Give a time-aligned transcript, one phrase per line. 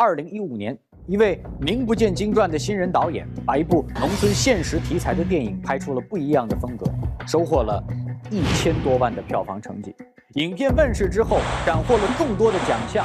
[0.00, 0.78] 二零一五年，
[1.08, 6.86] 一位名不见经传的新人导演，把一部农村现实题材的电影拍出了不一样的风格，
[7.26, 7.82] 收获了
[8.30, 9.92] 一千多万的票房成绩。
[10.34, 13.04] 影片问世之后，斩获了众多的奖项，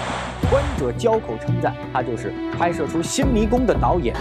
[0.52, 4.16] 观者交口称赞，他就是拍摄出《新迷宫》的导演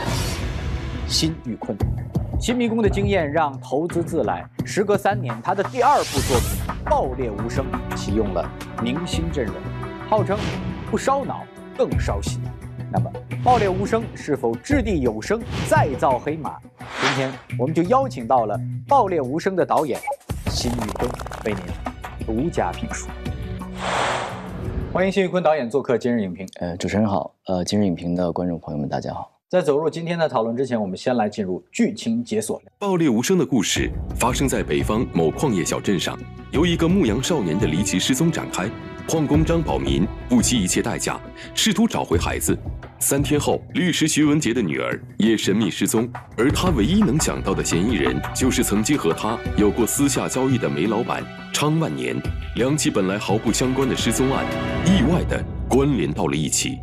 [1.07, 1.77] 辛玉坤。
[2.41, 8.51] 《新迷宫》的经验让投资自来，时隔三年，他的第二部作品《爆裂无声》启用了
[8.83, 9.55] 明星阵容，
[10.09, 10.39] 号称
[10.91, 11.45] 不烧脑
[11.77, 12.41] 更烧心。
[12.93, 13.11] 那么，
[13.43, 16.59] 《爆裂无声》是否掷地有声再造黑马？
[17.01, 18.55] 今天我们就邀请到了
[18.87, 19.99] 《爆裂无声》的导演
[20.51, 21.11] 辛宇坤
[21.47, 21.63] 为您。
[22.27, 23.09] 独家评述，
[24.93, 26.47] 欢迎辛宇坤导演做客今日影评。
[26.61, 29.42] 呃，主持人好，呃，今日影评的观众朋友们，大家好。
[29.53, 32.59] 在走入今天的讨论之前，我们先来进入剧情解锁。
[32.79, 36.19] 爆裂无声的故事发生在北方某矿业小镇上，
[36.53, 38.67] 由一个牧羊少年的离奇失踪展开。
[39.07, 41.21] 矿工张宝民不惜一切代价，
[41.55, 42.59] 试图找回孩子。
[42.99, 52.17] 三天后，律师徐文杰的女儿也神秘失踪，而他唯一能想到的嫌疑人，就是曾经和他有过私下交易的煤老板昌万年。
[52.57, 54.47] 两起本来毫不相关的失踪案，
[54.87, 56.79] 意外的关联到了一起。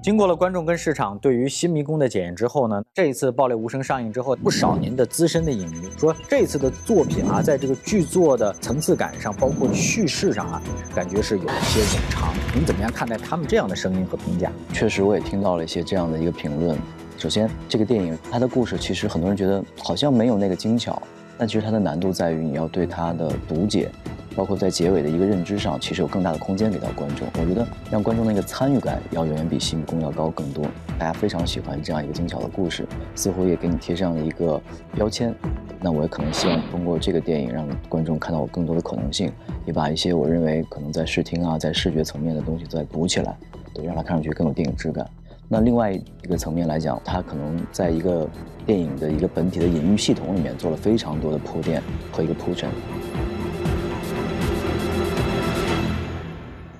[0.00, 10.62] 经过了观众跟市场对于《新迷宫》的检验之后呢，这一次《爆裂无声》上映之后，不少您的资深的影迷说，这次的作品啊，在这个剧作的层次感上，包括叙事上啊，
[10.94, 12.32] 感觉是有一些冗长。
[12.54, 14.52] 您怎么样看待他们这样的声音和评价？
[14.72, 16.78] 确实，我也听到了一些这样的一个评论。
[17.16, 21.02] 首先，这个电影它的故事其实很多人觉得好像没有那个精巧，
[21.36, 23.90] 但其实它的难度在于你要对它的读解。
[24.38, 27.26] 包括在结尾的一个认知上，其实有更大的空间给到观众。
[27.40, 30.64] 我觉得让观众那个参与感要远远比《新迷宫》要高更多。
[30.96, 32.86] 大家非常喜欢这样一个精巧的故事，
[33.16, 34.62] 似乎也给你贴上了一个
[34.94, 35.34] 标签。
[35.80, 39.28] 那我也可能希望通过这个电影让观众看到我更多的可能性，
[39.66, 43.36] 也把一些我认为可能在视听啊、在视觉层面的东西再补起来，
[43.74, 45.04] 对，让它看上去更有电影质感。
[45.48, 48.28] 那另外一个层面来讲，它可能在一个
[48.64, 51.82] 电影的一个本体的隐喻系统里面做了非常多的铺垫
[52.12, 52.68] 和一个铺陈。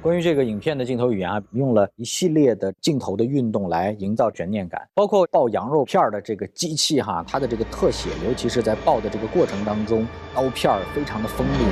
[0.08, 11.66] 关于这个影片的镜头语言啊，用了一系列的镜头的运动来营造悬念感，包括爆羊肉片的这个机器哈，它的这个特写，尤其是在爆的这个过程当中，刀片非常的锋利。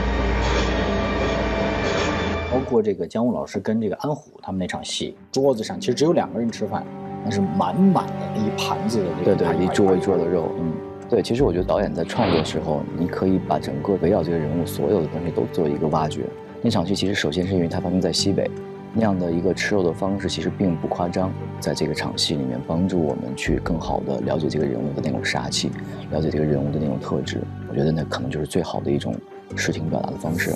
[2.53, 6.85] 包括这个姜武老师跟这个安虎他们那场戏，桌子上其实只有两个人吃饭，
[7.23, 10.75] 但是满满的那一盘子的这个对对，一桌一桌的肉，嗯，
[11.09, 16.27] 对，其实我觉得导演在创作的时候，你可以把整个围绕这个人物所有的东西都做一个挖掘。
[16.67, 18.51] 那场戏其实首先是因为它发生在西北，
[18.93, 25.71] 那样的一个吃肉的方式其实并不夸张，在这个场戏里面帮助我们去更好的了解这个人物的那种杀气，
[26.11, 27.41] 了解这个人物的那种特质，
[27.71, 29.15] 我觉得那可能就是最好的一种
[29.55, 30.51] 视听表达的方式。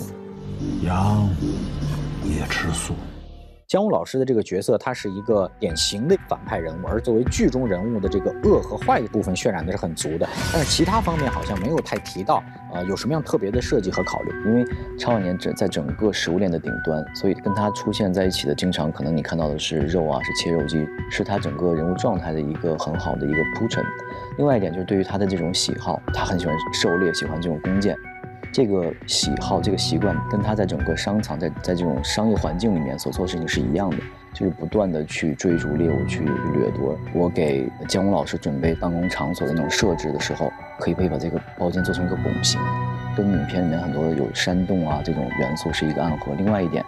[0.83, 1.31] 羊
[2.25, 2.93] 也吃素。
[3.71, 12.43] 姜武老师的这个角色，他是一个典型的反派人物，而作为剧中人物的这个恶和坏的部分渲染的是很足的，但是其他方面好像没有太提到，
[12.75, 14.33] 呃，有什么样特别的设计和考虑？
[14.45, 14.65] 因为
[14.99, 23.85] 超万年整在整个食物链的顶端，所以跟他出现在一起的，经常可能你看到的是肉啊，是切肉机，是他整个人物状态的一个很好的一个铺陈。
[24.37, 27.97] 另外一点就是对于他的这种喜好，他很喜欢狩猎，喜欢这种弓箭。
[28.53, 33.97] 这个喜好、这个习惯，跟他在整个商场、在在这种商业环境里面所做的事情是一样的，
[34.33, 36.99] 就是不断的去追逐猎物、去掠夺。
[37.15, 42.61] 我给姜武老师准备办公场所的那种设置的时候，可以可以把这个包间做成一个拱形，
[43.17, 46.33] 跟影片里面很多有山洞啊这种元素是一个暗合。
[46.37, 46.85] 另外一点，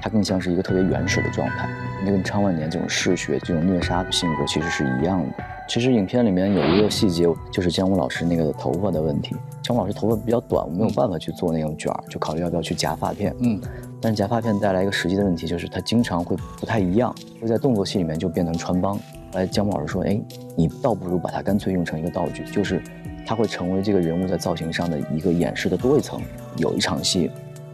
[0.00, 1.68] 它更像是一个特别原始的状态，
[2.04, 5.44] 那跟昌万年这种嗜血、这种虐杀的性格其实是一样的。
[5.66, 9.34] 其实影片里面有一个细节，就是姜武老师那个头发的问题。
[9.62, 13.34] 姜武老师头发比较短，我没有办法去做那种卷儿，就考虑要不要去夹发片。
[13.40, 13.58] 嗯，
[14.00, 18.94] 但是夹发片带来一个实际的问题，就是它经常会不太一样，会在动作戏里面就变成穿帮。
[18.94, 19.00] 后
[19.32, 20.20] 来姜武老师说：“哎，
[20.54, 22.82] 你倒不如把它干脆用成一个道具，就是
[23.26, 26.20] 它会成为这个人物在造型上的一个掩饰的多一层。”
[26.58, 27.30] 有一场戏，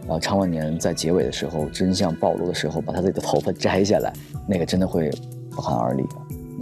[0.07, 4.11] 呃，常万年在结尾的时候真相暴露的时候，把他自己的头发摘下来，
[4.47, 5.11] 那个真的会
[5.51, 6.03] 不寒而栗。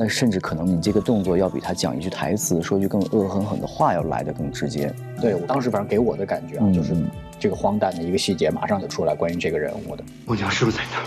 [0.01, 4.89] 那甚至可能你这个动作要比他讲一句台词、说句更恶狠狠的话要来的更直接。
[5.19, 6.95] 对我当时反正给我的感觉啊，就是
[7.37, 10.03] 这个荒诞的一个细节马上就出来，关于这个人物的。
[10.25, 11.03] 我娘是不是在那儿？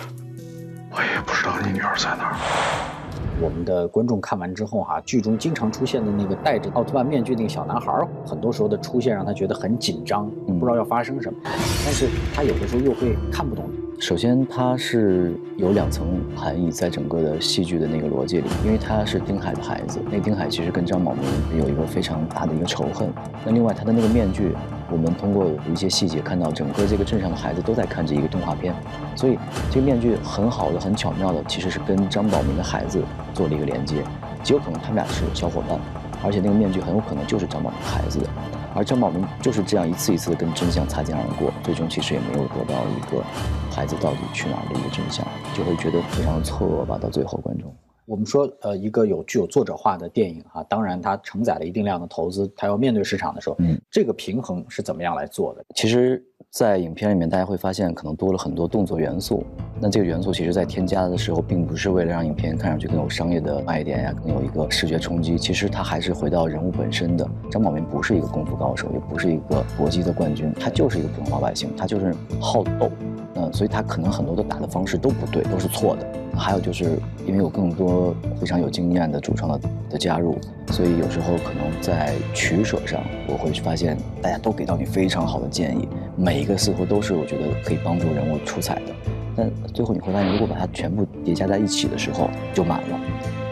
[0.90, 2.91] 我也不知道你女儿在哪儿。
[3.40, 13.64] 我们的观众看完之后哈、剧中经常出现的那个戴着奥特曼面具那个小男孩儿，很多时候的出现让他觉得很紧张，嗯不知道要发生什么，但是他有的时候又会看不懂。
[13.98, 23.08] 首先，它是有两层含义，在整个的戏剧的那个逻辑里，因为他是丁海的孩子，那丁海其实跟张宝明有一个非常大的一个仇恨。
[23.44, 24.56] 那另外，他的那个面具，
[24.92, 28.74] 我们通过一些细节看到，整个这个镇上的孩子都在看这一个动画片，
[29.16, 29.38] 所以
[29.70, 33.02] 这个面具很好的、很巧妙的，其实是跟张宝明的孩子
[33.32, 34.04] 做了一个连接，
[34.42, 35.80] 极有可能他们俩是小伙伴，
[36.22, 38.26] 而且那个面具很有可能就是张宝明孩子的。
[38.74, 43.22] 而张宝明就是这样一次一次的跟真相擦肩而过，最终其实也没有得到一个
[43.70, 46.98] 孩子到底去哪儿的一个真相，就会觉得非常错愕吧。
[47.00, 47.72] 到最后，观众。
[48.12, 55.64] 我们说，呃，一个有具有作者化的电影哈、当然它承载了一定量的投资，它要面对市场的时候，嗯，这个平衡是怎么样来做的？
[55.74, 59.42] 其实，在影片里面，大家会发现可能多了很多动作元素。
[59.80, 65.38] 那这个元素其实在添加的时候，并不是为了让影片看上去更有商业的卖点呀，更有一个视觉冲击。
[65.38, 67.26] 其实它还是回到人物本身的。
[67.50, 72.90] 张宝明不是一个功夫高手，也不是一个搏击的冠军，他就是一个普通老百姓，他就是好斗。
[73.34, 76.06] 嗯，所以他可能很多的打的方式都不对，都是错的。
[76.36, 80.38] 还有就是因为有更多非常有经验的主创的的加入，
[80.68, 88.92] 所以有时候可能在取舍上，我会发现大家都给到你非常好的建议，每一个似乎都是我觉得可以帮助人物出彩的。
[89.34, 93.00] 但最后你会发现，如果把它全部叠加在一起的时候，就满了。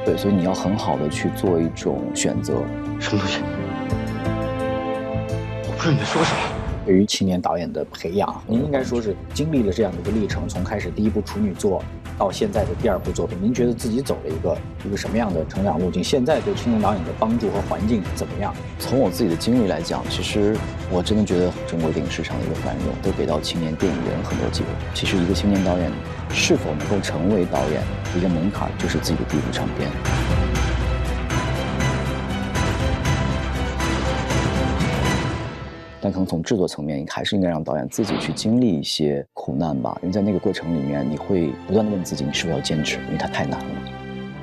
[0.04, 2.54] 对，所以你要很好的去做一种选择。
[2.98, 3.40] 什么东西？
[5.66, 6.59] 我不知道你在说什么。
[6.90, 11.80] 对于青年导演的培养，您应该说是经历了这样的一个历程，从开始第一部处女作
[12.18, 16.02] 到现在的第二部作品，您觉得自己走了一个一个什么样的成长路径？
[16.02, 18.52] 现在对青年导演的帮助和环境怎么样？
[18.80, 20.56] 从我自己的经历来讲，其实
[20.90, 24.66] 我真的觉得中国电影市场的一个繁荣，都给到青年电影人很多机会。
[24.92, 25.92] 其实一个青年导演
[26.32, 27.80] 是否能够成为导演，
[28.18, 30.49] 一个门槛就是自己的第一部长片。
[36.00, 43.74] 但可能从制作层面，还是应该让导演自己去经历一些苦难吧，因为在那个过程里面，你会不断的问自己，你是不是要坚持，因为它太难了。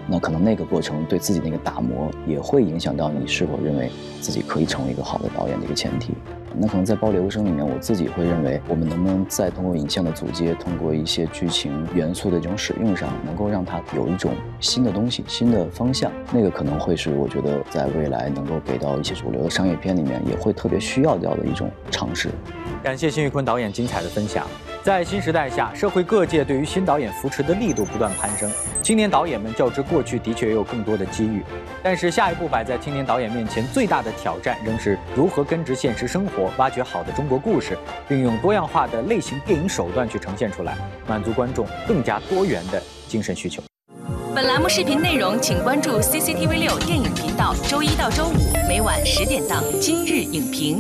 [0.08, 3.90] 那可能那个过程对自己那个打磨，也会影响到你是否认为
[4.22, 6.14] 自己可以成为一个好的导演的一个前提。
[6.60, 16.12] 那可能在《暴力无声》里面，我自己会认为，我们能不能再通过影像的组接，通过一些剧情元素的这种使用上，能够让它有一种新的东西、新的方向？
[16.32, 22.30] 那个可能会是我觉得在未来能够给到一些主流的商业片里面，也会特别需要掉的一种尝试。
[22.84, 24.48] 感谢辛玉坤导演精彩的分享。
[24.84, 28.50] 在新时代下，社会各界对于新导演扶持的力度不断攀升，
[28.82, 31.44] 青年导演们较之过去的确也有更多的机遇。
[31.84, 37.78] 但是下一步摆在青年导演面前最大的挑战，仍是如何根植现实生活，挖掘好的中国故事，
[38.08, 40.78] 并用多样化的类型电影手段去呈现出来，
[41.08, 43.62] 满足观众更加多元的精神需求。
[44.34, 50.80] 本栏目视频内容，请关注 CCTV 六电影频道，周一到周五每晚十点档《今日影评》。